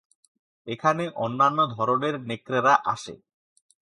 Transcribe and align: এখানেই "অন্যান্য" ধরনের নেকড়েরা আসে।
এখানেই 0.67 1.09
"অন্যান্য" 1.15 1.59
ধরনের 1.75 2.15
নেকড়েরা 2.19 2.73
আসে। 2.85 3.13